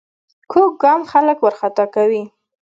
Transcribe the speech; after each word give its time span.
کوږ 0.51 0.69
ګام 0.83 1.01
خلک 1.11 1.37
وارخطا 1.41 1.85
کوي 1.95 2.23